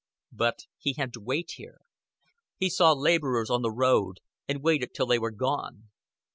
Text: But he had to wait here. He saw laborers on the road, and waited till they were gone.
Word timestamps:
But 0.31 0.63
he 0.79 0.93
had 0.93 1.13
to 1.13 1.19
wait 1.21 1.51
here. 1.57 1.81
He 2.57 2.71
saw 2.71 2.93
laborers 2.93 3.51
on 3.51 3.61
the 3.61 3.69
road, 3.69 4.19
and 4.47 4.63
waited 4.63 4.95
till 4.95 5.05
they 5.05 5.19
were 5.19 5.29
gone. 5.29 5.89